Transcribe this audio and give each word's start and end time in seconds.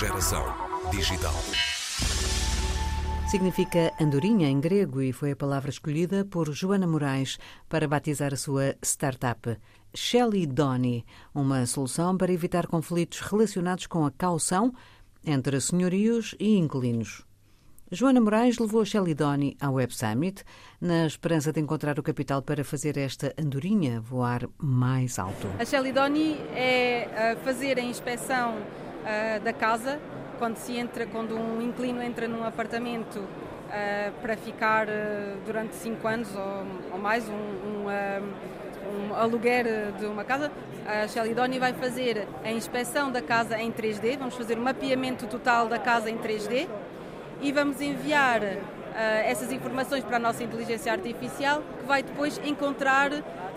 Geração 0.00 0.42
digital. 0.90 1.34
Significa 3.30 3.92
andorinha 4.00 4.48
em 4.48 4.58
grego 4.58 5.02
e 5.02 5.12
foi 5.12 5.32
a 5.32 5.36
palavra 5.36 5.68
escolhida 5.68 6.24
por 6.24 6.50
Joana 6.54 6.86
Moraes 6.86 7.38
para 7.68 7.86
batizar 7.86 8.32
a 8.32 8.36
sua 8.38 8.74
startup. 8.82 9.58
Shelly 9.94 10.46
Donny, 10.46 11.04
uma 11.34 11.66
solução 11.66 12.16
para 12.16 12.32
evitar 12.32 12.66
conflitos 12.66 13.20
relacionados 13.20 13.86
com 13.86 14.06
a 14.06 14.10
caução 14.10 14.72
entre 15.22 15.60
senhorios 15.60 16.34
e 16.40 16.56
inquilinos. 16.56 17.22
Joana 17.92 18.22
Moraes 18.22 18.56
levou 18.56 18.80
a 18.80 18.86
Shelly 18.86 19.12
Donny 19.12 19.54
ao 19.60 19.74
Web 19.74 19.94
Summit 19.94 20.42
na 20.80 21.06
esperança 21.06 21.52
de 21.52 21.60
encontrar 21.60 21.98
o 21.98 22.02
capital 22.02 22.40
para 22.40 22.64
fazer 22.64 22.96
esta 22.96 23.34
andorinha 23.38 24.00
voar 24.00 24.48
mais 24.56 25.18
alto. 25.18 25.46
A 25.58 25.64
Shelly 25.66 25.92
Donny 25.92 26.38
é 26.54 27.36
fazer 27.44 27.78
a 27.78 27.82
inspeção 27.82 28.64
uh, 29.00 29.40
da 29.40 29.52
casa 29.52 29.98
quando 30.38 30.56
se 30.56 30.76
entra, 30.76 31.06
quando 31.06 31.36
um 31.36 31.60
inquilino 31.60 32.02
entra 32.02 32.26
num 32.26 32.44
apartamento 32.44 33.18
uh, 33.18 34.12
para 34.22 34.36
ficar 34.36 34.88
uh, 34.88 35.36
durante 35.44 35.74
5 35.76 36.08
anos 36.08 36.34
ou, 36.34 36.92
ou, 36.92 36.98
mais, 36.98 37.28
um, 37.28 37.32
um, 37.32 39.10
um, 39.10 39.14
aluguer 39.14 39.92
de 39.98 40.06
uma 40.06 40.24
casa, 40.24 40.50
a 40.86 41.06
Shelly 41.06 41.34
Donny 41.34 41.58
vai 41.58 41.72
fazer 41.74 42.26
a 42.42 42.50
inspeção 42.50 43.12
da 43.12 43.20
casa 43.20 43.58
em 43.60 43.70
3D, 43.70 44.18
vamos 44.18 44.34
fazer 44.34 44.58
o 44.58 44.62
mapeamento 44.62 45.26
total 45.26 45.68
da 45.68 45.78
casa 45.78 46.10
em 46.10 46.16
3D 46.16 46.66
e 47.42 47.52
vamos 47.52 47.80
enviar 47.80 48.40
essas 49.24 49.52
informações 49.52 50.02
para 50.02 50.16
a 50.16 50.18
nossa 50.18 50.42
inteligência 50.42 50.92
artificial, 50.92 51.62
que 51.78 51.86
vai 51.86 52.02
depois 52.02 52.40
encontrar 52.44 53.10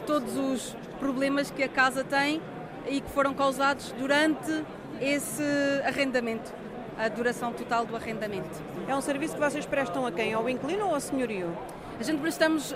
todos 0.05 0.37
os 0.37 0.75
problemas 0.99 1.49
que 1.49 1.63
a 1.63 1.67
casa 1.67 2.03
tem 2.03 2.41
e 2.87 3.01
que 3.01 3.09
foram 3.09 3.33
causados 3.33 3.93
durante 3.97 4.63
esse 5.03 5.43
arrendamento, 5.85 6.51
a 6.97 7.07
duração 7.07 7.51
total 7.51 7.85
do 7.85 7.95
arrendamento. 7.95 8.61
É 8.87 8.95
um 8.95 9.01
serviço 9.01 9.35
que 9.35 9.39
vocês 9.39 9.65
prestam 9.65 10.05
a 10.05 10.11
quem? 10.11 10.33
Ao 10.33 10.47
inquilino 10.49 10.85
ou 10.87 10.95
ao 10.95 11.01
senhorio? 11.01 11.55
A 11.99 12.03
gente 12.03 12.19
prestamos 12.21 12.71
uh, 12.71 12.75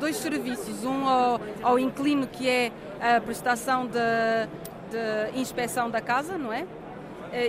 dois 0.00 0.16
serviços, 0.16 0.84
um 0.84 1.06
ao, 1.06 1.40
ao, 1.62 1.78
inquilino 1.78 2.26
que 2.26 2.48
é 2.48 2.72
a 3.00 3.20
prestação 3.20 3.86
de, 3.86 3.98
de 4.90 5.38
inspeção 5.38 5.88
da 5.88 6.00
casa, 6.00 6.36
não 6.36 6.52
é? 6.52 6.62
Uh, 6.62 6.66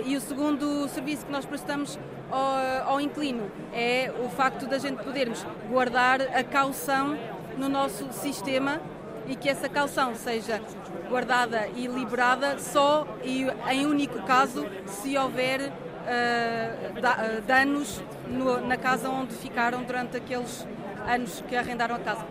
e 0.06 0.16
o 0.16 0.20
segundo 0.20 0.86
serviço 0.88 1.26
que 1.26 1.32
nós 1.32 1.44
prestamos 1.44 1.98
ao, 2.30 2.92
ao 2.92 3.00
inquilino 3.00 3.50
é 3.72 4.12
o 4.24 4.28
facto 4.28 4.66
da 4.66 4.78
gente 4.78 5.02
podermos 5.02 5.44
guardar 5.68 6.20
a 6.20 6.44
caução 6.44 7.18
no 7.56 7.68
nosso 7.68 8.12
sistema 8.12 8.80
e 9.28 9.36
que 9.36 9.48
essa 9.48 9.68
caução 9.68 10.14
seja 10.14 10.60
guardada 11.08 11.68
e 11.76 11.86
liberada 11.86 12.58
só 12.58 13.06
e 13.22 13.46
em 13.70 13.86
único 13.86 14.22
caso 14.22 14.66
se 14.86 15.16
houver 15.16 15.60
uh, 15.60 17.00
da, 17.00 17.12
uh, 17.12 17.42
danos 17.46 18.02
no, 18.26 18.66
na 18.66 18.76
casa 18.76 19.10
onde 19.10 19.34
ficaram 19.34 19.82
durante 19.82 20.16
aqueles 20.16 20.66
anos 21.06 21.44
que 21.46 21.54
arrendaram 21.54 21.94
a 21.94 21.98
casa. 21.98 22.24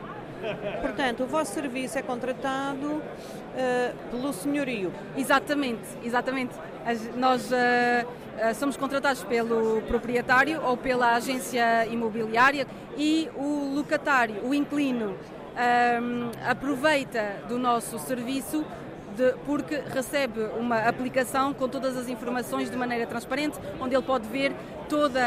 Portanto, 0.82 1.24
o 1.24 1.28
vosso 1.28 1.52
serviço 1.52 1.98
é 1.98 2.04
contratado 2.04 2.88
uh, 2.88 3.02
pelo 4.12 4.32
senhorio. 4.34 4.94
Exatamente, 5.16 5.82
exatamente. 6.04 6.54
As, 6.86 7.16
nós 7.16 7.50
somos 8.56 8.78
contratados 8.78 9.24
pelo 9.24 9.82
proprietário 9.82 10.62
ou 10.64 10.78
pela 10.78 11.16
agência 11.16 11.86
imobiliária 11.88 12.66
e 12.96 13.30
o 13.36 13.74
locatário, 13.76 14.42
o 14.46 14.54
inquilino, 14.54 15.18
um, 15.58 16.32
aproveita 16.48 17.42
do 17.48 17.58
nosso 17.58 17.98
serviço 18.00 18.64
de, 19.16 19.34
porque 19.46 19.82
recebe 19.94 20.42
uma 20.60 20.80
aplicação 20.80 21.54
com 21.54 21.68
todas 21.68 21.98
as 21.98 22.08
informações 22.08 22.70
de 22.70 22.78
maneira 22.78 23.08
transparente, 23.08 23.58
onde 23.82 23.96
ele 23.96 24.04
pode 24.04 24.28
ver 24.28 24.54
toda 24.88 25.20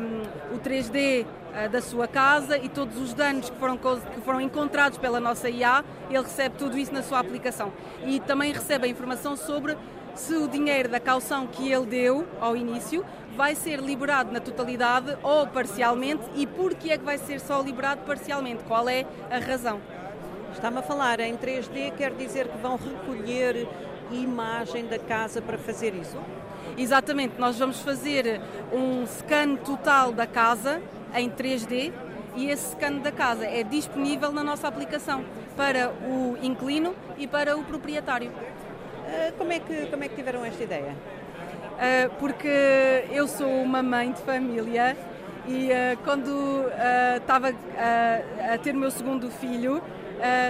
um, 0.00 0.54
o 0.54 0.58
3D 0.60 1.24
uh, 1.24 1.68
da 1.68 1.82
sua 1.82 2.06
casa 2.06 2.56
e 2.56 2.68
todos 2.68 2.96
os 2.98 3.12
danos 3.12 3.50
que 3.50 3.56
foram, 3.56 3.76
que 3.76 4.20
foram 4.20 4.40
encontrados 4.40 4.98
pela 4.98 5.18
nossa 5.18 5.50
IA, 5.50 5.84
ele 6.08 6.22
recebe 6.22 6.54
tudo 6.56 6.78
isso 6.78 6.94
na 6.94 7.02
sua 7.02 7.18
aplicação. 7.18 7.72
E 8.06 8.20
também 8.20 8.52
recebe 8.52 8.86
a 8.86 8.88
informação 8.88 9.36
sobre 9.36 9.76
se 10.18 10.34
o 10.34 10.48
dinheiro 10.48 10.88
da 10.88 10.98
caução 10.98 11.46
que 11.46 11.70
ele 11.70 11.86
deu 11.86 12.26
ao 12.40 12.56
início 12.56 13.04
vai 13.36 13.54
ser 13.54 13.78
liberado 13.78 14.32
na 14.32 14.40
totalidade 14.40 15.16
ou 15.22 15.46
parcialmente 15.46 16.22
e 16.34 16.44
por 16.44 16.74
que 16.74 16.90
é 16.90 16.98
que 16.98 17.04
vai 17.04 17.16
ser 17.18 17.40
só 17.40 17.62
liberado 17.62 18.02
parcialmente? 18.04 18.64
Qual 18.64 18.88
é 18.88 19.06
a 19.30 19.38
razão? 19.38 19.80
Está-me 20.52 20.78
a 20.78 20.82
falar 20.82 21.20
em 21.20 21.36
3D, 21.36 21.92
quer 21.96 22.12
dizer 22.14 22.48
que 22.48 22.58
vão 22.58 22.76
recolher 22.76 23.68
imagem 24.10 24.86
da 24.86 24.98
casa 24.98 25.40
para 25.40 25.56
fazer 25.56 25.94
isso? 25.94 26.18
Exatamente, 26.76 27.34
nós 27.38 27.56
vamos 27.58 27.80
fazer 27.80 28.40
um 28.72 29.06
scan 29.06 29.54
total 29.56 30.12
da 30.12 30.26
casa 30.26 30.82
em 31.14 31.30
3D 31.30 31.92
e 32.34 32.50
esse 32.50 32.72
scan 32.72 32.98
da 32.98 33.12
casa 33.12 33.46
é 33.46 33.62
disponível 33.62 34.32
na 34.32 34.42
nossa 34.42 34.66
aplicação 34.66 35.24
para 35.56 35.90
o 35.90 36.36
inquilino 36.42 36.94
e 37.16 37.26
para 37.26 37.56
o 37.56 37.62
proprietário. 37.62 38.32
Ah, 39.10 39.32
como 39.38 39.50
é 39.50 39.58
que, 39.58 39.86
como 39.86 40.04
é 40.04 40.08
que 40.08 40.14
tiveram 40.14 40.44
esta 40.44 40.62
ideia? 40.62 40.92
Uh, 40.92 42.10
porque 42.18 42.48
eu 43.10 43.26
sou 43.26 43.48
uma 43.62 43.82
mãe 43.82 44.12
de 44.12 44.20
família 44.20 44.94
e 45.46 45.70
uh, 45.70 45.98
quando 46.04 46.66
estava 47.16 47.48
a 47.48 48.58
ter 48.58 48.74
o 48.74 48.78
meu 48.78 48.90
segundo 48.90 49.30
filho, 49.30 49.82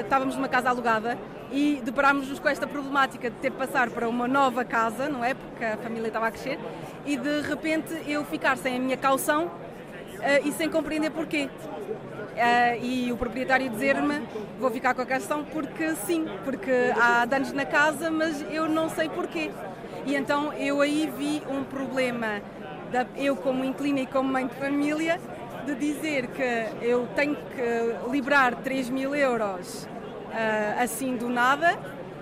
estávamos 0.03 0.35
numa 0.35 0.49
casa 0.49 0.71
alugada 0.71 1.17
e 1.53 1.81
deparámos-nos 1.85 2.41
com 2.41 2.49
esta 2.49 2.67
problemática 2.67 3.31
de 3.31 3.37
ter 3.37 3.53
que 3.53 3.57
passar 3.57 3.91
para 3.91 4.09
uma 4.09 4.27
nova 4.27 4.65
casa, 4.65 5.09
não 5.09 5.25
é? 5.25 5.35
Porque 5.35 5.65
a 5.65 5.77
família 5.77 6.09
estava 6.09 6.27
a 6.27 6.31
crescer 6.33 6.59
e 7.07 7.17
de 7.17 7.43
repente 7.43 7.95
eu 8.09 8.25
ficar 8.25 8.57
sem 8.57 8.77
a 8.77 8.81
minha 8.81 8.97
caução 8.97 9.53
e 10.45 10.51
sem 10.51 10.69
compreender 10.69 11.11
porquê. 11.11 11.49
Uh, 12.39 12.85
e 12.85 13.11
o 13.11 13.17
proprietário 13.17 13.69
dizer-me 13.69 14.23
vou 14.61 14.71
ficar 14.71 14.95
com 14.95 15.03
a 15.03 15.07
questão 15.07 15.43
porque 15.43 15.97
sim, 16.07 16.25
porque 16.45 16.93
há 16.97 17.25
danos 17.25 17.53
na 17.53 17.67
casa, 17.67 18.13
mas 18.13 18.45
eu 18.49 18.69
não 18.69 18.89
sei 18.89 19.09
porquê. 19.09 19.51
E 20.07 20.15
então 20.15 20.53
eu 20.53 20.81
aí 20.81 21.13
vi 21.19 21.43
um 21.51 21.65
problema, 21.65 22.41
da, 22.93 23.05
eu 23.17 23.35
como 23.35 23.65
inquilina 23.65 24.01
e 24.03 24.07
como 24.07 24.31
mãe 24.33 24.47
de 24.47 24.55
família, 24.55 25.19
de 25.67 25.75
dizer 25.75 26.29
que 26.29 26.69
eu 26.81 27.09
tenho 27.17 27.35
que 27.35 28.09
liberar 28.09 28.55
3 28.55 28.89
mil 28.89 29.17
euros 29.17 29.89
uh, 30.29 30.81
assim 30.81 31.17
do 31.17 31.29
nada 31.29 31.77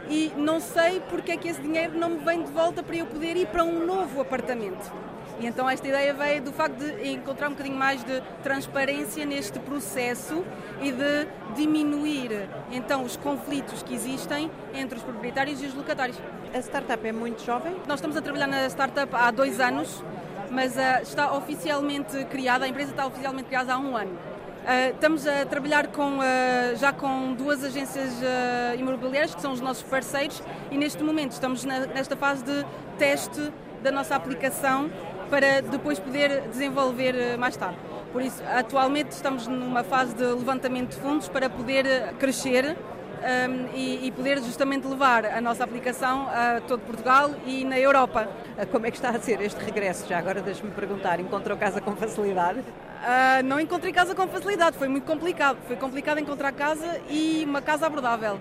e 0.09 0.33
não 0.35 0.61
sei 0.61 1.01
porque 1.11 1.33
é 1.33 1.37
que 1.37 1.49
esse 1.49 1.61
dinheiro 1.61 1.99
não 1.99 2.09
me 2.09 2.25
vem 2.25 2.43
de 2.43 2.51
volta 2.53 2.83
para 2.83 2.97
eu 2.97 3.05
poder 3.05 3.37
ir 3.37 3.49
para 3.49 3.65
um 3.65 3.85
novo 3.85 4.23
apartamento. 4.23 4.91
E 5.39 5.47
então 5.47 5.69
esta 5.69 5.87
ideia 5.87 6.15
veio 6.15 6.43
do 6.43 6.53
facto 6.53 6.79
de 6.79 7.09
encontrar 7.11 7.49
um 7.49 7.51
bocadinho 7.51 7.77
mais 7.77 8.03
de 8.03 8.23
transparência 8.43 9.25
neste 9.27 9.59
processo 9.59 10.43
e 10.81 10.91
de 10.91 11.29
diminuir 11.55 12.49
então 12.71 13.05
os 13.05 13.17
conflitos 13.17 13.83
que 13.83 13.95
existem 13.95 14.51
entre 14.75 14.97
os 14.97 15.05
proprietários 15.05 15.63
e 15.63 15.67
os 15.67 15.75
locatários. 15.75 16.19
A 16.55 16.59
startup 16.59 17.07
é 17.07 17.13
muito 17.13 17.45
jovem? 17.45 17.77
Nós 17.87 17.99
estamos 17.99 18.17
a 18.17 18.23
trabalhar 18.23 18.47
na 18.47 18.67
startup 18.67 19.15
há 19.15 19.31
dois 19.31 19.61
anos, 19.61 20.03
mas 20.51 20.75
uh, 20.77 21.03
está 21.03 21.33
oficialmente 21.35 22.25
criada, 22.27 22.65
a 22.65 22.69
empresa 22.69 22.93
está 22.93 23.07
oficialmente 23.07 23.49
criada 23.49 23.75
há 23.75 23.79
um 23.79 23.95
ano. 23.95 24.13
Uh, 24.13 24.95
estamos 24.95 25.27
a 25.27 25.45
trabalhar 25.45 25.89
com, 25.89 26.19
uh, 26.19 26.77
já 26.77 26.93
com 26.93 27.35
duas 27.35 27.63
agências 27.63 28.11
uh, 28.15 28.79
imobiliárias 28.79 29.35
que 29.35 29.41
são 29.41 29.53
os 29.53 29.61
nossos 29.61 29.83
parceiros 29.83 30.43
e 30.71 30.79
neste 30.79 31.05
momento 31.05 31.33
estamos 31.33 31.63
na, 31.65 31.81
nesta 31.81 32.17
fase 32.17 32.43
de 32.43 32.67
teste 32.99 33.53
da 33.83 33.93
nossa 33.93 34.17
aplicação 34.17 34.91
para 35.31 35.61
depois 35.63 35.99
poder 35.99 36.43
desenvolver 36.49 37.15
eh, 37.15 37.37
mais 37.37 37.57
tarde. 37.57 37.79
Por 38.13 38.23
isso, 38.23 38.43
atualmente 38.55 39.11
estamos 39.11 39.47
numa 39.47 39.85
fase 39.85 40.15
de 40.15 40.25
levantamento 40.25 40.91
de 40.91 40.97
fundos 40.97 41.29
para 41.29 41.51
poder 41.51 41.87
eh, 41.87 42.15
crescer 42.19 42.77
um, 42.77 43.25
ehm, 43.25 43.69
e, 43.75 44.07
e, 44.07 44.13
poder 44.13 44.39
justamente 44.39 44.87
levar 44.87 45.25
a 45.27 45.41
nossa 45.41 45.65
aplicação 45.65 46.29
a 46.29 46.61
todo 46.61 46.81
Portugal 46.81 47.31
e 47.47 47.65
na 47.65 47.79
Europa. 47.79 48.29
Eh, 48.57 48.67
como 48.67 48.87
é 48.87 48.91
que 48.91 48.97
está 48.97 49.11
a 49.11 49.21
ser 49.21 49.41
este 49.41 49.63
regresso? 49.63 50.07
Já 50.09 50.19
agora 50.19 50.41
deixe-me 50.41 50.71
perguntar, 50.71 51.21
encontrou 51.21 51.57
casa 51.57 51.81
com 51.81 51.97
facilidade? 51.97 52.61
Uh, 52.61 53.43
não 53.45 53.61
encontrei 53.61 53.93
casa 53.93 54.15
com 54.15 54.27
facilidade, 54.27 54.77
foi 54.79 54.89
muito 54.89 55.05
complicado. 55.05 55.59
Foi 55.67 55.77
complicado 55.77 56.19
encontrar 56.19 56.53
casa 56.53 57.01
e 57.09 57.45
uma 57.47 57.61
casa 57.61 57.87
abordável. 57.87 58.39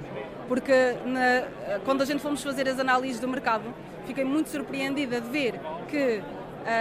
Porque 0.47 0.95
na, 1.05 1.79
quando 1.83 2.01
a 2.01 2.05
gente 2.05 2.21
fomos 2.21 2.43
fazer 2.43 2.67
as 2.69 2.79
análises 2.79 3.19
do 3.19 3.27
mercado, 3.27 3.63
fiquei 4.05 4.23
muito 4.23 4.49
surpreendida 4.49 5.19
de 5.19 5.29
ver 5.29 5.59
que 5.87 6.21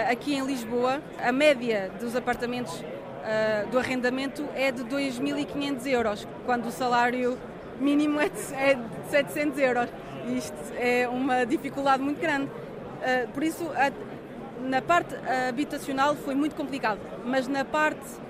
aqui 0.09 0.33
em 0.33 0.45
Lisboa, 0.45 1.01
a 1.19 1.31
média 1.31 1.91
dos 1.99 2.15
apartamentos 2.15 2.73
uh, 2.73 3.69
do 3.69 3.77
arrendamento 3.77 4.43
é 4.55 4.71
de 4.71 4.83
2.500 4.83 5.85
euros, 5.87 6.27
quando 6.45 6.67
o 6.67 6.71
salário 6.71 7.37
mínimo 7.79 8.19
é 8.19 8.29
de, 8.29 8.53
é 8.53 8.73
de 8.75 9.09
700 9.09 9.59
euros. 9.59 9.89
Isto 10.27 10.73
é 10.77 11.07
uma 11.07 11.45
dificuldade 11.45 12.01
muito 12.01 12.19
grande. 12.19 12.45
Uh, 12.45 13.31
por 13.31 13.43
isso, 13.43 13.69
na 14.61 14.81
parte 14.81 15.15
habitacional 15.47 16.15
foi 16.15 16.33
muito 16.33 16.55
complicado, 16.55 16.99
mas 17.23 17.47
na 17.47 17.63
parte 17.63 18.25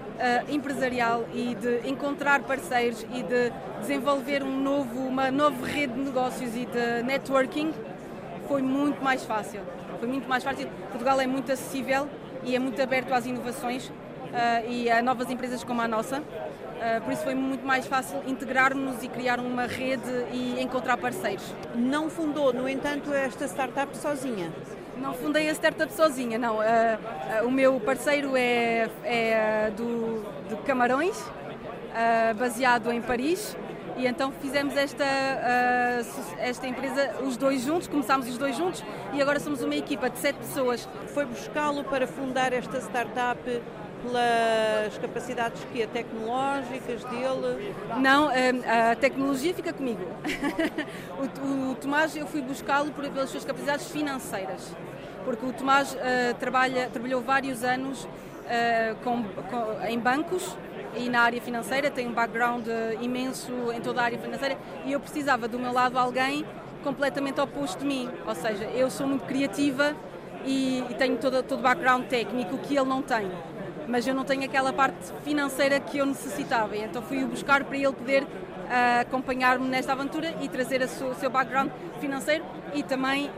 empresarial 0.47 1.25
e 1.33 1.55
de 1.55 1.89
encontrar 1.89 2.41
parceiros 2.43 3.05
e 3.13 3.21
de 3.21 3.51
desenvolver 3.81 4.43
um 4.43 4.61
novo, 4.61 5.01
uma 5.01 5.29
nova 5.29 5.65
rede 5.65 5.93
de 5.93 5.99
negócios 5.99 6.55
e 6.55 6.65
de 6.65 7.03
networking 7.03 7.73
foi 8.47 8.61
muito 8.61 9.03
mais 9.03 9.25
fácil. 9.25 9.61
Foi 10.05 10.11
muito 10.11 10.29
mais 10.29 10.43
fácil. 10.43 10.67
Portugal 10.91 11.19
é 11.19 11.25
muito 11.25 11.51
acessível 11.51 12.07
e 12.43 12.55
é 12.55 12.59
muito 12.59 12.79
aberto 12.79 13.11
às 13.11 13.25
inovações 13.25 13.87
uh, 13.87 14.69
e 14.69 14.87
a 14.87 15.01
novas 15.01 15.31
empresas 15.31 15.63
como 15.63 15.81
a 15.81 15.87
nossa. 15.87 16.19
Uh, 16.19 17.01
por 17.03 17.11
isso 17.11 17.23
foi 17.23 17.33
muito 17.33 17.65
mais 17.65 17.87
fácil 17.87 18.21
integrarmos 18.27 19.01
e 19.01 19.07
criar 19.07 19.39
uma 19.39 19.65
rede 19.65 20.27
e 20.31 20.61
encontrar 20.61 20.97
parceiros. 20.97 21.51
Não 21.73 22.07
fundou, 22.07 22.53
no 22.53 22.69
entanto, 22.69 23.11
esta 23.11 23.47
startup 23.47 23.97
sozinha? 23.97 24.51
Não 24.95 25.15
fundei 25.15 25.49
a 25.49 25.53
startup 25.55 25.91
sozinha, 25.91 26.37
não. 26.37 26.57
Uh, 26.57 27.47
o 27.47 27.49
meu 27.49 27.79
parceiro 27.79 28.37
é, 28.37 28.87
é 29.03 29.71
do, 29.75 30.23
de 30.47 30.55
Camarões, 30.67 31.19
baseado 32.37 32.91
em 32.91 33.01
Paris, 33.01 33.57
e 33.97 34.07
então 34.07 34.31
fizemos 34.31 34.75
esta, 34.75 35.05
esta 36.37 36.67
empresa 36.67 37.15
os 37.23 37.37
dois 37.37 37.61
juntos, 37.61 37.87
começámos 37.87 38.27
os 38.27 38.37
dois 38.37 38.55
juntos 38.55 38.83
e 39.13 39.21
agora 39.21 39.39
somos 39.39 39.61
uma 39.61 39.75
equipa 39.75 40.09
de 40.09 40.19
sete 40.19 40.37
pessoas. 40.37 40.87
Foi 41.13 41.25
buscá-lo 41.25 41.83
para 41.83 42.05
fundar 42.05 42.51
esta 42.51 42.77
startup 42.79 43.39
pelas 44.05 44.97
capacidades 44.99 45.63
que 45.71 45.85
tecnológicas 45.87 47.03
dele? 47.05 47.73
Não, 47.99 48.29
a, 48.29 48.91
a 48.91 48.95
tecnologia 48.95 49.53
fica 49.53 49.73
comigo. 49.73 50.05
o, 51.71 51.75
Tomás 51.75 52.15
eu 52.15 52.27
fui 52.27 52.41
buscá-lo 52.41 52.91
pelas 52.91 53.29
suas 53.29 53.45
capacidades 53.45 53.89
financeiras, 53.89 54.71
porque 55.23 55.45
o 55.45 55.53
Tomás 55.53 55.93
uh, 55.93 55.97
trabalha, 56.39 56.89
trabalhou 56.89 57.21
vários 57.21 57.63
anos 57.63 58.03
uh, 58.03 58.95
com, 59.03 59.23
com, 59.23 59.85
em 59.87 59.99
bancos 59.99 60.55
e 60.95 61.09
na 61.09 61.21
área 61.21 61.41
financeira, 61.41 61.89
tem 61.91 62.07
um 62.07 62.13
background 62.13 62.67
uh, 62.67 63.03
imenso 63.03 63.51
em 63.71 63.81
toda 63.81 64.01
a 64.01 64.05
área 64.05 64.17
financeira 64.17 64.57
e 64.85 64.91
eu 64.91 64.99
precisava 64.99 65.47
do 65.47 65.59
meu 65.59 65.71
lado 65.71 65.97
alguém 65.97 66.45
completamente 66.83 67.39
oposto 67.41 67.79
de 67.79 67.85
mim, 67.85 68.09
ou 68.25 68.35
seja, 68.35 68.65
eu 68.65 68.89
sou 68.89 69.07
muito 69.07 69.25
criativa 69.25 69.95
e, 70.45 70.83
e 70.89 70.93
tenho 70.95 71.17
todo, 71.17 71.41
todo 71.41 71.59
o 71.59 71.61
background 71.61 72.05
técnico 72.05 72.57
que 72.59 72.75
ele 72.75 72.87
não 72.87 73.01
tem 73.01 73.31
mas 73.87 74.07
eu 74.07 74.15
não 74.15 74.23
tenho 74.23 74.43
aquela 74.43 74.73
parte 74.73 74.97
financeira 75.23 75.79
que 75.79 75.99
eu 75.99 76.05
necessitava. 76.05 76.75
Então 76.75 77.01
fui 77.01 77.23
o 77.23 77.27
buscar 77.27 77.63
para 77.63 77.77
ele 77.77 77.91
poder 77.93 78.23
uh, 78.23 79.01
acompanhar-me 79.01 79.67
nesta 79.67 79.91
aventura 79.91 80.33
e 80.41 80.49
trazer 80.49 80.81
o 80.81 81.15
seu 81.15 81.29
background 81.29 81.69
financeiro 81.99 82.43
e 82.73 82.83
também 82.83 83.29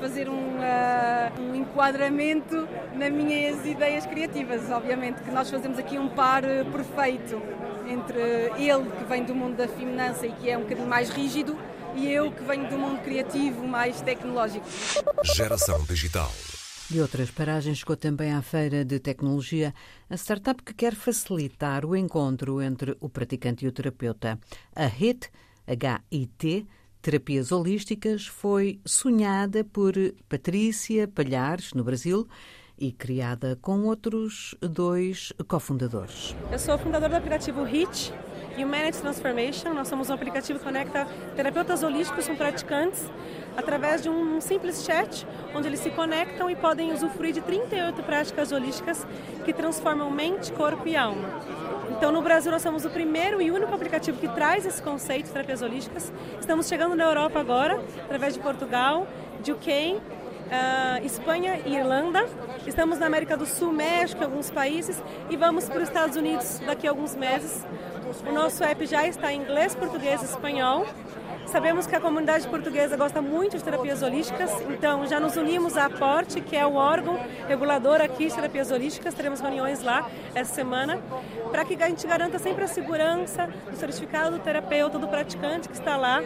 fazer 0.00 0.28
um, 0.28 0.56
uh, 0.56 1.40
um 1.40 1.54
enquadramento 1.54 2.68
nas 2.94 3.10
minhas 3.12 3.64
ideias 3.66 4.06
criativas. 4.06 4.70
Obviamente 4.70 5.22
que 5.22 5.30
nós 5.30 5.50
fazemos 5.50 5.78
aqui 5.78 5.98
um 5.98 6.08
par 6.08 6.42
perfeito 6.42 7.40
entre 7.88 8.20
ele, 8.56 8.90
que 8.90 9.04
vem 9.04 9.24
do 9.24 9.34
mundo 9.34 9.56
da 9.56 9.68
finança 9.68 10.26
e 10.26 10.32
que 10.32 10.48
é 10.48 10.56
um 10.56 10.62
bocadinho 10.62 10.88
mais 10.88 11.10
rígido, 11.10 11.56
e 11.94 12.08
eu, 12.08 12.30
que 12.30 12.42
venho 12.44 12.68
do 12.68 12.78
mundo 12.78 13.00
criativo, 13.02 13.66
mais 13.66 14.00
tecnológico. 14.00 14.64
Geração 15.24 15.82
Digital. 15.84 16.30
De 16.88 17.00
outras 17.00 17.30
paragens 17.30 17.78
chegou 17.78 17.96
também 17.96 18.32
à 18.32 18.42
Feira 18.42 18.84
de 18.84 18.98
Tecnologia 18.98 19.72
a 20.08 20.16
startup 20.16 20.60
que 20.62 20.74
quer 20.74 20.94
facilitar 20.94 21.84
o 21.84 21.94
encontro 21.94 22.60
entre 22.60 22.96
o 23.00 23.08
praticante 23.08 23.64
e 23.64 23.68
o 23.68 23.72
terapeuta. 23.72 24.38
A 24.74 24.86
HIT, 24.86 25.30
H-I-T, 25.68 26.66
Terapias 27.02 27.50
Holísticas, 27.50 28.26
foi 28.26 28.78
sonhada 28.84 29.64
por 29.64 29.94
Patrícia 30.28 31.08
Palhares, 31.08 31.72
no 31.72 31.82
Brasil, 31.82 32.28
e 32.78 32.92
criada 32.92 33.58
com 33.60 33.84
outros 33.84 34.54
dois 34.60 35.32
cofundadores. 35.48 36.34
Eu 36.50 36.58
sou 36.58 36.78
fundadora 36.78 37.10
do 37.10 37.16
aplicativo 37.16 37.62
HIT, 37.62 38.12
Humanity 38.58 39.00
Transformation. 39.00 39.74
Nós 39.74 39.88
somos 39.88 40.10
um 40.10 40.14
aplicativo 40.14 40.58
que 40.58 40.64
conecta 40.64 41.06
terapeutas 41.36 41.82
holísticos 41.82 42.26
com 42.26 42.36
praticantes 42.36 43.04
através 43.56 44.02
de 44.02 44.08
um 44.08 44.40
simples 44.40 44.84
chat, 44.84 45.26
onde 45.54 45.68
eles 45.68 45.80
se 45.80 45.90
conectam 45.90 46.50
e 46.50 46.56
podem 46.56 46.92
usufruir 46.92 47.32
de 47.32 47.40
38 47.40 48.02
práticas 48.02 48.52
holísticas 48.52 49.06
que 49.44 49.52
transformam 49.52 50.10
mente, 50.10 50.52
corpo 50.52 50.86
e 50.86 50.96
alma. 50.96 51.28
Então, 51.90 52.12
no 52.12 52.22
Brasil, 52.22 52.50
nós 52.52 52.62
somos 52.62 52.84
o 52.84 52.90
primeiro 52.90 53.42
e 53.42 53.50
único 53.50 53.74
aplicativo 53.74 54.18
que 54.18 54.28
traz 54.28 54.64
esse 54.64 54.80
conceito 54.80 55.26
de 55.26 55.32
terapias 55.32 55.60
holísticas. 55.60 56.12
Estamos 56.38 56.68
chegando 56.68 56.94
na 56.94 57.04
Europa 57.04 57.40
agora, 57.40 57.82
através 58.04 58.34
de 58.34 58.40
Portugal, 58.40 59.06
de 59.42 59.52
UK, 59.52 59.96
uh, 59.96 61.04
Espanha 61.04 61.60
e 61.66 61.74
Irlanda. 61.74 62.26
Estamos 62.66 62.98
na 62.98 63.06
América 63.06 63.36
do 63.36 63.44
Sul, 63.44 63.72
México, 63.72 64.22
alguns 64.22 64.50
países 64.50 65.02
e 65.28 65.36
vamos 65.36 65.68
para 65.68 65.78
os 65.78 65.88
Estados 65.88 66.16
Unidos 66.16 66.60
daqui 66.64 66.86
a 66.86 66.90
alguns 66.90 67.14
meses. 67.16 67.64
O 68.28 68.32
nosso 68.32 68.62
app 68.64 68.86
já 68.86 69.06
está 69.06 69.32
em 69.32 69.40
inglês, 69.40 69.74
português 69.74 70.22
e 70.22 70.24
espanhol. 70.24 70.86
Sabemos 71.50 71.84
que 71.84 71.96
a 71.96 72.00
comunidade 72.00 72.46
portuguesa 72.46 72.96
gosta 72.96 73.20
muito 73.20 73.58
de 73.58 73.64
terapias 73.64 74.02
holísticas, 74.02 74.52
então 74.68 75.04
já 75.08 75.18
nos 75.18 75.36
unimos 75.36 75.76
à 75.76 75.86
Aporte, 75.86 76.40
que 76.40 76.56
é 76.56 76.64
o 76.64 76.74
órgão 76.74 77.18
regulador 77.48 78.00
aqui 78.00 78.28
de 78.28 78.34
terapias 78.34 78.70
holísticas. 78.70 79.14
Teremos 79.14 79.40
reuniões 79.40 79.82
lá 79.82 80.08
essa 80.32 80.54
semana, 80.54 81.00
para 81.50 81.64
que 81.64 81.74
a 81.82 81.88
gente 81.88 82.06
garanta 82.06 82.38
sempre 82.38 82.62
a 82.62 82.68
segurança 82.68 83.48
do 83.68 83.76
certificado 83.76 84.38
do 84.38 84.42
terapeuta, 84.42 84.96
do 84.96 85.08
praticante 85.08 85.68
que 85.68 85.74
está 85.74 85.96
lá. 85.96 86.22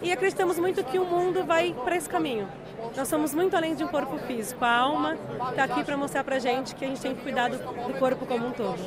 E 0.00 0.10
acreditamos 0.10 0.58
muito 0.58 0.82
que 0.82 0.98
o 0.98 1.04
mundo 1.04 1.44
vai 1.44 1.74
para 1.84 1.96
esse 1.96 2.08
caminho. 2.08 2.48
Nós 2.96 3.06
somos 3.06 3.34
muito 3.34 3.54
além 3.54 3.74
de 3.74 3.84
um 3.84 3.88
corpo 3.88 4.16
físico. 4.20 4.64
A 4.64 4.74
alma 4.74 5.18
está 5.50 5.64
aqui 5.64 5.84
para 5.84 5.96
mostrar 5.96 6.24
para 6.24 6.38
gente 6.38 6.74
que 6.74 6.86
a 6.86 6.88
gente 6.88 7.02
tem 7.02 7.14
que 7.14 7.20
cuidar 7.20 7.50
do 7.50 7.98
corpo 7.98 8.24
como 8.24 8.46
um 8.46 8.52
todo. 8.52 8.78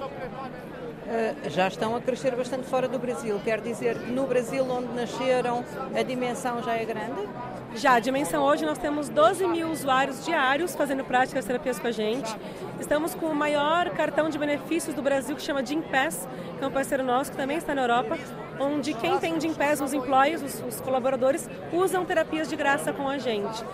Eh, 1.14 1.36
já 1.50 1.68
estão 1.68 1.94
a 1.94 2.00
crescer 2.00 2.34
bastante 2.38 2.66
fora 2.68 2.88
do 2.88 2.98
Brasil. 2.98 3.38
Quer 3.44 3.60
dizer 3.60 3.98
no 3.98 4.26
Brasil, 4.26 4.66
onde 4.72 4.94
nasceram, 4.94 5.62
a 5.94 6.02
dimensão 6.04 6.64
já 6.64 6.74
é 6.74 6.86
grande? 6.86 7.28
Já, 7.76 7.96
a 7.96 8.00
dimensão 8.00 8.42
hoje 8.42 8.66
nós 8.66 8.78
temos 8.78 9.10
12 9.10 9.46
mil 9.46 9.70
usuários 9.70 10.24
diários 10.26 10.74
fazendo 10.74 11.04
práticas 11.04 11.44
terapias 11.44 11.78
com 11.78 11.88
a 11.88 11.92
gente. 11.92 12.34
Estamos 12.80 13.14
com 13.14 13.26
o 13.26 13.36
maior 13.36 13.90
cartão 13.90 14.30
de 14.30 14.38
benefícios 14.38 14.96
do 14.96 15.02
Brasil 15.02 15.36
que 15.36 15.42
chama 15.42 15.66
Gimpass, 15.66 16.30
que 16.58 16.64
é 16.64 16.68
um 16.68 16.72
parceiro 16.72 17.04
nosso 17.04 17.32
que 17.32 17.36
também 17.36 17.58
está 17.58 17.76
na 17.76 17.82
Europa, 17.82 18.18
onde 18.58 18.94
quem 18.94 19.20
tem 19.20 19.40
Gimpass, 19.40 19.82
os 19.82 19.94
employees, 19.94 20.42
os, 20.42 20.64
os 20.64 20.80
colaboradores, 20.80 21.50
usam 21.74 22.06
terapias 22.06 22.48
de 22.48 22.56
graça 22.56 22.94
com 22.94 23.10
a 23.10 23.18
gente. 23.18 23.66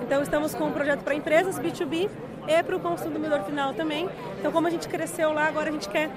Então 0.00 0.22
estamos 0.22 0.54
com 0.54 0.64
um 0.64 0.72
projeto 0.72 1.02
para 1.02 1.14
empresas 1.14 1.58
B2B 1.58 2.08
e 2.48 2.62
para 2.62 2.74
o 2.74 2.80
consumidor 2.80 3.42
final 3.42 3.74
também. 3.74 4.08
Então 4.38 4.50
como 4.50 4.66
a 4.66 4.70
gente 4.70 4.88
cresceu 4.88 5.34
lá, 5.34 5.46
agora 5.46 5.68
a 5.68 5.72
gente 5.72 5.90
quer 5.90 6.08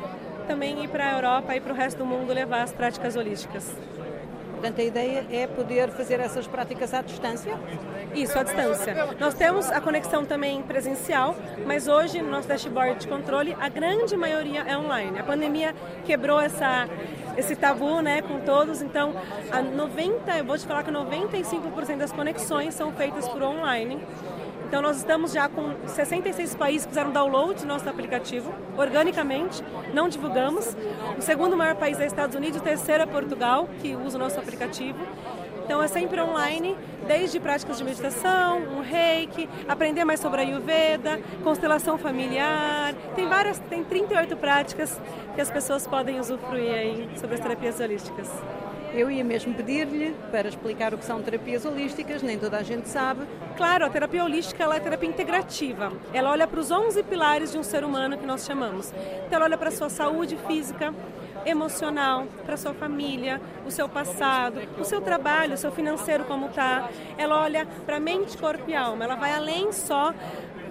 também 0.50 0.84
ir 0.84 0.90
para 0.90 1.12
a 1.12 1.12
Europa 1.12 1.56
e 1.56 1.62
para 1.62 1.72
o 1.72 1.75
resto 1.75 2.00
do 2.00 2.06
mundo 2.07 2.34
levar 2.34 2.63
as 2.63 2.72
práticas 2.72 3.16
holísticas. 3.16 3.72
Portanto, 4.54 4.81
a 4.81 4.84
ideia 4.84 5.25
é 5.31 5.46
poder 5.46 5.90
fazer 5.90 6.19
essas 6.19 6.47
práticas 6.47 6.92
à 6.92 7.04
distância? 7.04 7.56
Isso, 8.16 8.38
à 8.38 8.42
distância. 8.42 8.95
Nós 9.19 9.35
temos 9.35 9.69
a 9.69 9.80
conexão 9.80 10.26
também 10.26 10.64
presencial, 10.64 11.35
mas 11.68 11.88
hoje 11.88 12.19
no 12.19 12.31
nosso 12.31 12.47
dashboard 12.47 13.00
de 13.00 13.07
controle, 13.07 13.56
a 13.62 13.69
grande 13.69 14.18
maioria 14.18 14.62
é 14.62 14.76
online. 14.76 15.19
A 15.19 15.24
pandemia 15.24 15.76
quebrou 16.04 16.42
essa, 16.42 16.90
esse 17.38 17.56
tabu 17.56 18.02
né, 18.02 18.24
com 18.24 18.40
todos, 18.40 18.81
então 18.81 19.14
a 19.52 19.62
90, 19.62 20.35
eu 20.40 20.44
vou 20.44 20.57
te 20.57 20.66
falar 20.66 20.83
que 20.83 20.92
95% 20.92 21.97
das 21.97 22.12
conexões 22.12 22.74
são 22.74 22.92
feitas 22.92 23.30
por 23.30 23.44
online. 23.44 24.00
Então 24.69 24.83
nós 24.83 24.97
estamos 24.97 25.31
já 25.31 25.49
com 25.49 25.73
66 25.88 26.54
países 26.54 26.85
que 26.85 26.90
fizeram 26.90 27.09
download 27.09 27.59
do 27.59 27.66
nosso 27.66 27.90
aplicativo, 27.90 28.54
organicamente, 28.78 29.64
não 29.95 30.07
divulgamos. 30.07 30.78
O 31.18 31.21
segundo 31.23 31.57
maior 31.57 31.73
país 31.73 31.99
é 31.99 32.06
Estados 32.06 32.35
Unidos, 32.35 32.61
o 32.61 32.64
terceiro 32.64 33.02
é 33.02 33.06
Portugal, 33.07 33.68
que 33.81 33.95
usa 33.95 34.16
o 34.16 34.19
nosso 34.19 34.40
aplicativo. 34.40 34.99
Então 35.66 35.81
é 35.81 35.88
sempre 35.88 36.21
online, 36.21 36.78
desde 37.07 37.40
práticas 37.40 37.80
de 37.80 37.83
meditação, 37.83 38.59
um 38.59 38.81
reiki, 38.81 39.49
aprender 39.68 40.06
mais 40.06 40.19
sobre 40.19 40.42
a 40.42 40.44
Ayurveda, 40.44 41.19
constelação 41.44 41.97
familiar. 41.97 42.94
Tem 43.16 43.28
várias, 43.28 43.57
tem 43.57 43.83
38 43.83 44.38
práticas 44.38 45.02
que 45.33 45.42
as 45.42 45.49
pessoas 45.49 45.88
podem 45.88 46.19
usufruir 46.19 46.71
aí 46.71 47.09
sobre 47.16 47.33
as 47.33 47.42
terapias 47.42 47.80
holísticas. 47.80 48.30
Eu 48.94 49.10
ia 49.12 49.24
mesmo 49.24 49.54
pedir-lhe 49.54 50.16
para 50.31 50.48
explicar 50.48 50.94
o 50.94 50.98
que 50.98 51.06
são 51.06 51.22
terapias 51.22 51.64
holísticas, 51.64 52.24
nem 52.24 52.40
toda 52.40 52.58
a 52.58 52.64
gente 52.64 52.90
sabe. 52.90 53.22
Claro, 53.56 53.86
a 53.86 53.90
terapia 53.90 54.24
holística 54.24 54.64
é 54.64 54.80
terapia 54.80 55.08
integrativa. 55.08 55.92
Ela 56.12 56.31
olha 56.31 56.48
para 56.48 56.60
os 56.60 56.72
11 56.72 57.04
pilares 57.04 57.52
de 57.52 57.58
um 57.58 57.64
ser 57.64 57.84
humano 57.84 58.18
que 58.18 58.26
nós 58.26 58.46
chamamos. 58.46 58.92
Então, 59.26 59.38
ela 59.38 59.46
olha 59.46 59.58
para 59.58 59.69
a 59.69 59.72
sua 59.72 59.90
saúde 59.90 60.38
física, 60.48 60.94
emocional, 61.46 62.26
para 62.46 62.58
sua 62.58 62.74
família, 62.74 63.40
o 63.66 63.72
seu 63.72 63.88
passado, 63.88 64.60
o 64.80 64.84
seu 64.84 65.02
trabalho, 65.02 65.54
o 65.54 65.58
seu 65.58 65.72
financeiro 65.72 66.24
como 66.26 66.48
está. 66.48 66.90
Ela 67.18 67.42
olha 67.42 67.68
para 67.86 68.00
mente, 68.00 68.38
corpo 68.38 68.69
e 68.69 68.76
alma. 68.76 69.04
Ela 69.04 69.16
vai 69.16 69.34
além 69.34 69.72
só 69.72 70.14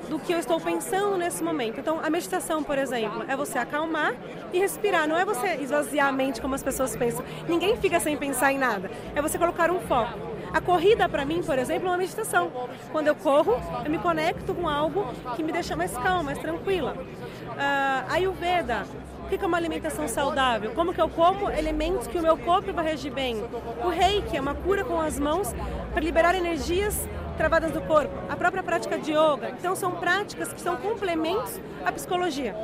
do 0.09 0.19
que 0.19 0.33
eu 0.33 0.39
estou 0.39 0.61
pensando 0.61 1.17
nesse 1.17 1.43
momento. 1.43 1.79
Então, 1.79 2.01
a 2.03 2.11
meditação, 2.11 2.63
por 2.63 2.79
exemplo, 2.79 3.25
é 3.29 3.37
você 3.37 3.59
acalmar 3.59 4.15
e 4.53 4.59
respirar. 4.59 5.07
Não 5.07 5.17
é 5.17 5.25
você 5.25 5.57
esvaziar 5.57 6.09
a 6.09 6.13
mente 6.13 6.41
como 6.41 6.55
as 6.55 6.63
pessoas 6.63 6.97
pensam. 6.97 7.25
Ninguém 7.49 7.77
fica 7.77 8.01
sem 8.01 8.17
pensar 8.17 8.53
em 8.53 8.59
nada. 8.59 8.91
É 9.15 9.21
você 9.21 9.39
colocar 9.39 9.71
um 9.71 9.81
foco. 9.81 10.19
A 10.53 10.61
corrida, 10.61 11.09
para 11.09 11.25
mim, 11.25 11.43
por 11.43 11.59
exemplo, 11.59 11.89
é 11.89 11.91
uma 11.91 11.99
meditação. 11.99 12.51
Quando 12.91 13.09
eu 13.09 13.15
corro, 13.15 13.61
eu 13.85 13.91
me 13.91 13.99
conecto 13.99 14.55
com 14.55 14.67
algo 14.67 15.07
que 15.37 15.43
me 15.43 15.53
deixa 15.53 15.77
mais 15.77 15.93
calma, 15.93 16.23
mais 16.23 16.39
tranquila. 16.39 16.97
Uh, 16.97 18.13
Ayurveda, 18.13 18.85
o 19.25 19.29
que 19.29 19.45
é 19.45 19.47
uma 19.47 19.59
alimentação 19.59 20.09
saudável? 20.09 20.71
Como 20.75 20.95
que 20.95 21.01
eu 21.01 21.09
como 21.09 21.51
elementos 21.51 22.07
que 22.07 22.19
o 22.19 22.23
meu 22.23 22.37
corpo 22.37 22.73
vai 22.73 22.87
reagir 22.87 23.13
bem? 23.13 23.45
O 23.85 23.89
reiki 23.89 24.39
é 24.39 24.41
uma 24.41 24.55
cura 24.55 24.85
com 24.85 24.99
as 24.99 25.19
mãos 25.19 25.55
para 25.93 26.01
liberar 26.01 26.35
energias 26.35 27.07
travadas 27.39 27.71
do 27.71 27.81
corpo, 27.81 28.13
a 28.29 28.37
própria 28.37 28.63
prática 28.63 28.99
de 28.99 29.13
yoga. 29.13 29.51
Então 29.57 29.75
são 29.77 29.93
práticas 29.93 30.53
que 30.53 30.61
são 30.61 30.77
complementos 30.77 31.59
à 31.87 31.93
psicologia. 31.93 32.55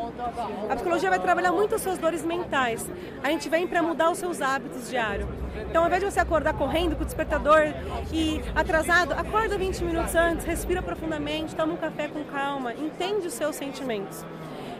A 0.69 0.75
psicologia 0.75 1.09
vai 1.09 1.21
trabalhar 1.21 1.53
muito 1.53 1.77
as 1.77 1.81
suas 1.81 1.97
dores 1.97 2.25
mentais. 2.25 2.85
A 3.23 3.31
gente 3.31 3.49
vem 3.49 3.67
para 3.67 3.81
mudar 3.83 4.11
os 4.11 4.19
seus 4.19 4.43
hábitos 4.43 4.91
diários. 4.91 5.29
Então, 5.71 5.83
ao 5.83 5.87
invés 5.87 6.03
de 6.03 6.11
você 6.11 6.19
acordar 6.19 6.55
correndo 6.55 6.97
com 6.97 7.03
o 7.03 7.05
despertador 7.05 7.73
e 8.13 8.43
atrasado, 8.55 9.13
acorda 9.13 9.57
20 9.57 9.85
minutos 9.85 10.15
antes, 10.17 10.45
respira 10.45 10.83
profundamente, 10.83 11.55
toma 11.55 11.73
um 11.73 11.77
café 11.77 12.09
com 12.09 12.25
calma, 12.25 12.75
entende 12.75 13.29
os 13.29 13.35
seus 13.35 13.55
sentimentos. 13.55 14.25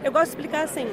Eu 0.03 0.11
gosto 0.11 0.25
de 0.25 0.29
explicar 0.31 0.65
assim: 0.65 0.87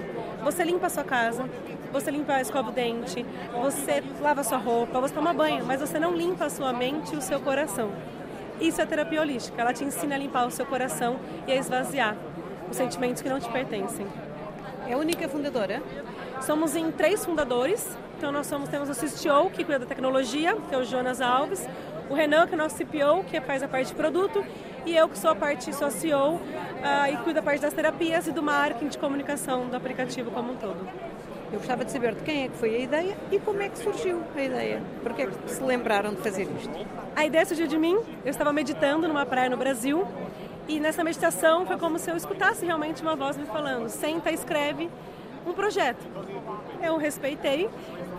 você 0.45 0.63
limpa 0.63 0.87
a 0.87 0.91
sua 0.91 1.05
casa, 1.05 1.45
você 1.93 2.11
limpa, 2.11 2.41
escova 2.41 2.71
o 2.71 2.73
dente, 2.73 3.27
você 3.61 4.03
lava 4.21 4.43
a 4.43 4.45
sua 4.45 4.59
roupa, 4.59 5.01
você 5.01 5.13
toma 5.13 5.33
banho, 5.35 5.65
mas 5.67 5.81
você 5.81 5.99
não 5.99 6.15
limpa 6.15 6.47
a 6.47 6.51
sua 6.51 6.73
mente 6.73 7.15
e 7.15 7.19
o 7.19 7.21
seu 7.21 7.41
coração. 7.41 7.91
Isso 8.63 8.81
é 8.81 8.87
terapia 8.87 9.21
holística. 9.21 9.61
Ela 9.61 9.73
te 9.73 9.83
ensina 9.83 10.15
a 10.15 10.19
limpar 10.19 10.47
o 10.47 10.51
seu 10.51 10.65
coração 10.65 11.19
e 11.49 11.53
a 11.53 11.57
esvaziar 11.57 12.17
os 12.71 12.77
sentimentos 12.77 13.21
que 13.21 13.29
não 13.29 13.41
te 13.41 13.51
pertencem. 13.51 14.07
É 14.89 14.93
a 14.93 14.99
única 14.99 15.29
fundadora? 15.29 15.83
Somos 16.43 16.77
em 16.77 16.93
três 16.93 17.25
fundadores. 17.25 17.99
Então 18.17 18.31
nós 18.31 18.47
somos, 18.47 18.69
temos 18.69 18.89
o 18.89 18.95
CTO, 18.95 19.51
que 19.51 19.65
cuida 19.65 19.81
da 19.81 19.87
tecnologia, 19.87 20.55
que 20.55 20.73
é 20.73 20.79
o 20.79 20.85
Jonas 20.85 21.21
Alves, 21.21 21.69
o 22.09 22.15
Renan, 22.15 22.47
que 22.47 22.53
é 22.53 22.55
o 22.55 22.59
nosso 22.59 22.77
CPO, 22.77 23.25
que 23.29 23.41
faz 23.41 23.65
a 23.65 23.69
parte 23.69 23.89
de 23.89 23.95
produto, 23.95 24.45
e 24.87 24.97
eu 24.97 25.09
que 25.09 25.19
sou 25.19 25.31
a 25.31 25.35
parte 25.35 25.75
sou 25.75 25.89
a 25.89 25.91
CEO 25.91 26.35
uh, 26.35 26.41
e 27.13 27.17
cuido 27.17 27.35
da 27.35 27.43
parte 27.43 27.63
das 27.63 27.73
terapias 27.73 28.29
e 28.29 28.31
do 28.31 28.45
marketing 28.45 28.89
de 28.89 28.99
comunicação 28.99 29.67
do 29.67 29.77
aplicativo 29.77 30.31
como 30.31 30.53
um 30.53 30.57
todo. 30.57 31.12
Eu 31.53 31.59
gostava 31.59 31.85
de 31.85 31.93
saber 31.93 32.15
de 32.15 32.23
quem 32.23 32.45
é 32.45 32.49
que 32.49 32.57
foi 32.57 32.75
a 32.75 32.79
ideia 32.79 33.17
e 33.31 33.39
como 33.39 33.61
é 33.61 33.69
que 33.69 33.79
surgiu 33.79 34.23
a 34.35 34.43
ideia. 34.43 34.83
Por 35.03 35.13
que 35.13 35.23
é 35.23 35.27
que 35.27 35.51
se 35.51 35.63
lembraram 35.63 36.15
de 36.15 36.23
fazer 36.23 36.49
isto? 36.59 36.73
A 37.15 37.27
ideia 37.27 37.45
surgiu 37.45 37.67
de 37.67 37.77
mim. 37.77 37.99
Eu 38.25 38.31
estava 38.31 38.53
meditando 38.55 39.07
numa 39.07 39.27
praia 39.27 39.51
no 39.51 39.57
Brasil 39.59 40.09
e 40.67 40.81
nessa 40.81 41.05
meditação 41.05 41.67
foi 41.67 41.77
como 41.77 41.99
se 41.99 42.11
eu 42.11 42.17
escutasse 42.17 42.65
realmente 42.65 43.03
uma 43.03 43.15
voz 43.15 43.37
me 43.37 43.45
falando: 43.45 43.91
senta, 43.91 44.33
escreve 44.33 44.89
um 45.47 45.53
projeto. 45.53 46.01
Eu 46.83 46.97
respeitei, 46.97 47.69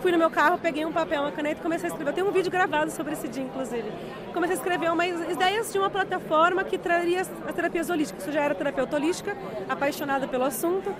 fui 0.01 0.11
no 0.11 0.17
meu 0.17 0.29
carro, 0.29 0.59
peguei 0.59 0.85
um 0.85 0.91
papel, 0.91 1.21
uma 1.21 1.31
caneta 1.31 1.59
e 1.59 1.63
comecei 1.63 1.87
a 1.87 1.89
escrever. 1.89 2.11
Eu 2.11 2.15
tenho 2.15 2.27
um 2.27 2.31
vídeo 2.31 2.51
gravado 2.51 2.91
sobre 2.91 3.13
esse 3.13 3.27
dia, 3.27 3.43
inclusive. 3.43 3.91
Comecei 4.33 4.55
a 4.55 4.59
escrever 4.59 4.91
umas 4.91 5.31
ideias 5.31 5.71
de 5.71 5.79
uma 5.79 5.89
plataforma 5.89 6.63
que 6.63 6.77
traria 6.77 7.21
as 7.21 7.55
terapias 7.55 7.89
holísticas. 7.89 8.27
Eu 8.27 8.33
já 8.33 8.41
era 8.41 8.53
terapeuta 8.53 8.95
holística, 8.95 9.35
apaixonada 9.67 10.27
pelo 10.27 10.43
assunto, 10.43 10.93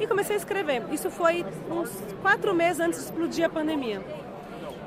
e 0.00 0.06
comecei 0.06 0.34
a 0.34 0.38
escrever. 0.38 0.82
Isso 0.90 1.10
foi 1.10 1.44
uns 1.70 1.90
quatro 2.22 2.54
meses 2.54 2.80
antes 2.80 2.98
de 2.98 3.04
explodir 3.04 3.44
a 3.44 3.48
pandemia. 3.48 4.02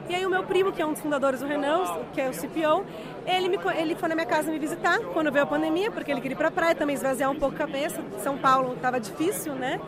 E 0.10 0.15
aí 0.15 0.25
o 0.25 0.29
meu 0.29 0.43
primo, 0.43 0.72
que 0.72 0.82
é 0.82 0.86
um 0.86 0.91
dos 0.91 1.01
fundadores 1.01 1.39
do 1.39 1.48
Renan, 1.48 1.84
que 2.13 2.20
é 2.20 2.29
o 2.29 2.34
CPO, 2.34 2.86
ele, 3.25 3.48
me, 3.48 3.58
ele 3.77 3.96
foi 3.96 4.10
na 4.10 4.15
minha 4.15 4.27
casa 4.27 4.51
me 4.51 4.60
visitar 4.60 5.00
quando 5.13 5.32
veio 5.32 5.46
a 5.46 5.48
pandemia, 5.48 5.89
porque 5.91 6.12
ele 6.12 6.20
queria 6.20 6.36
ir 6.36 6.38
para 6.38 6.50
a 6.50 6.51
praia 6.51 6.75
também 6.75 6.96
esvaziar 6.96 7.32
um 7.32 7.39
pouco 7.39 7.55
a 7.55 7.60
cabeça. 7.60 8.03
São 8.22 8.38
Paulo 8.38 8.74
estava 8.74 9.00
difícil, 9.00 9.53
né? 9.53 9.79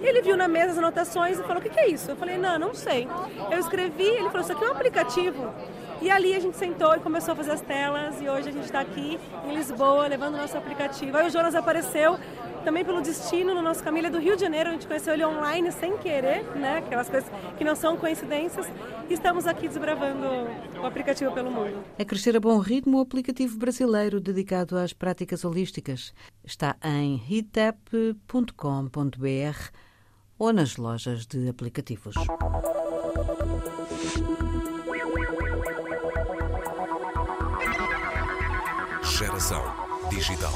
Ele 0.00 0.20
viu 0.20 0.36
na 0.36 0.48
mesa 0.48 0.72
as 0.72 0.78
anotações 0.78 1.38
e 1.38 1.42
falou: 1.42 1.58
O 1.58 1.60
que, 1.60 1.70
que 1.70 1.78
é 1.78 1.88
isso? 1.88 2.10
Eu 2.10 2.16
falei: 2.16 2.36
Não, 2.36 2.58
não 2.58 2.74
sei. 2.74 3.06
Eu 3.50 3.58
escrevi, 3.58 4.02
ele 4.02 4.30
falou: 4.30 4.40
Isso 4.40 4.52
aqui 4.52 4.64
é 4.64 4.68
um 4.68 4.72
aplicativo. 4.72 5.54
E 6.00 6.10
ali 6.10 6.34
a 6.34 6.40
gente 6.40 6.56
sentou 6.56 6.92
e 6.96 6.98
começou 6.98 7.30
a 7.30 7.36
fazer 7.36 7.52
as 7.52 7.60
telas 7.60 8.20
e 8.20 8.28
hoje 8.28 8.48
a 8.48 8.52
gente 8.52 8.64
está 8.64 8.80
aqui 8.80 9.20
em 9.46 9.54
Lisboa 9.54 10.08
levando 10.08 10.36
nosso 10.36 10.58
aplicativo. 10.58 11.16
Aí 11.16 11.28
o 11.28 11.30
Jonas 11.30 11.54
apareceu 11.54 12.18
também 12.62 12.84
pelo 12.84 13.00
destino 13.00 13.54
no 13.54 13.62
nosso 13.62 13.82
caminho, 13.82 14.00
ele 14.00 14.06
é 14.08 14.10
do 14.10 14.18
Rio 14.18 14.34
de 14.36 14.42
Janeiro, 14.42 14.70
a 14.70 14.72
gente 14.72 14.86
conheceu 14.86 15.14
ele 15.14 15.24
online 15.24 15.70
sem 15.72 15.96
querer, 15.98 16.44
né? 16.56 16.78
Aquelas 16.78 17.08
coisas 17.08 17.30
que 17.58 17.64
não 17.64 17.74
são 17.74 17.96
coincidências. 17.96 18.66
E 19.08 19.14
estamos 19.14 19.46
aqui 19.46 19.68
desbravando 19.68 20.26
o 20.80 20.86
aplicativo 20.86 21.32
pelo 21.32 21.50
mundo. 21.50 21.84
A 21.98 22.04
crescer 22.04 22.36
a 22.36 22.40
bom 22.40 22.58
ritmo, 22.58 22.98
o 22.98 23.00
aplicativo 23.02 23.58
brasileiro 23.58 24.20
dedicado 24.20 24.78
às 24.78 24.92
práticas 24.92 25.44
holísticas 25.44 26.14
está 26.44 26.76
em 26.82 27.16
hitap.com.br 27.28 28.52
ou 30.38 30.52
nas 30.52 30.76
lojas 30.76 31.26
de 31.26 31.48
aplicativos. 31.48 32.14
Geração 39.02 39.62
Digital. 40.10 40.52